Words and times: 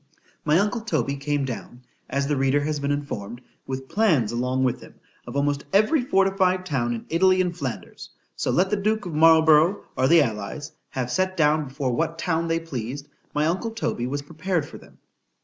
My 0.43 0.57
uncle 0.57 0.81
Toby 0.81 1.15
came 1.17 1.45
down, 1.45 1.83
as 2.09 2.25
the 2.25 2.35
reader 2.35 2.61
has 2.61 2.79
been 2.79 2.89
informed, 2.91 3.39
with 3.67 3.87
plans 3.87 4.31
along 4.31 4.63
with 4.63 4.81
him, 4.81 4.95
of 5.27 5.35
almost 5.35 5.65
every 5.71 6.01
fortified 6.03 6.65
town 6.65 6.91
in 6.95 7.05
Italy 7.09 7.39
and 7.39 7.55
Flanders; 7.55 8.09
so 8.35 8.49
let 8.49 8.71
the 8.71 8.77
duke 8.77 9.05
of 9.05 9.13
Marlborough, 9.13 9.83
or 9.95 10.07
the 10.07 10.23
allies, 10.23 10.71
have 10.89 11.11
set 11.11 11.37
down 11.37 11.67
before 11.67 11.93
what 11.93 12.17
town 12.17 12.47
they 12.47 12.59
pleased, 12.59 13.09
my 13.35 13.45
uncle 13.45 13.69
Toby 13.69 14.07
was 14.07 14.23
prepared 14.23 14.65
for 14.65 14.79
them. 14.79 14.97